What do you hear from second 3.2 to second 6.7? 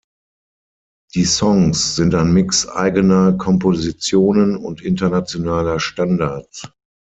Kompositionen und internationaler Standards.